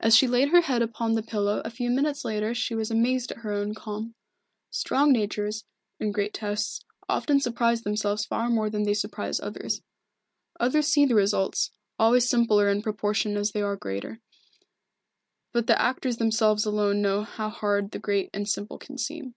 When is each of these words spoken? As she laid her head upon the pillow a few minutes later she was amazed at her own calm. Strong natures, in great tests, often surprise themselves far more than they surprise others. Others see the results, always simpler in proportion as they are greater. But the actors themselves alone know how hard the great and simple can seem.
As 0.00 0.16
she 0.16 0.26
laid 0.26 0.48
her 0.48 0.62
head 0.62 0.82
upon 0.82 1.12
the 1.12 1.22
pillow 1.22 1.62
a 1.64 1.70
few 1.70 1.88
minutes 1.88 2.24
later 2.24 2.56
she 2.56 2.74
was 2.74 2.90
amazed 2.90 3.30
at 3.30 3.36
her 3.36 3.52
own 3.52 3.72
calm. 3.72 4.16
Strong 4.72 5.12
natures, 5.12 5.64
in 6.00 6.10
great 6.10 6.34
tests, 6.34 6.80
often 7.08 7.38
surprise 7.38 7.82
themselves 7.82 8.24
far 8.24 8.50
more 8.50 8.68
than 8.68 8.82
they 8.82 8.94
surprise 8.94 9.38
others. 9.38 9.80
Others 10.58 10.88
see 10.88 11.04
the 11.06 11.14
results, 11.14 11.70
always 12.00 12.28
simpler 12.28 12.68
in 12.68 12.82
proportion 12.82 13.36
as 13.36 13.52
they 13.52 13.62
are 13.62 13.76
greater. 13.76 14.18
But 15.52 15.68
the 15.68 15.80
actors 15.80 16.16
themselves 16.16 16.64
alone 16.66 17.00
know 17.00 17.22
how 17.22 17.48
hard 17.48 17.92
the 17.92 18.00
great 18.00 18.30
and 18.34 18.48
simple 18.48 18.76
can 18.78 18.98
seem. 18.98 19.36